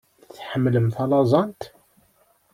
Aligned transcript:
Tḥemmlem 0.35 0.87
talazant? 0.95 1.61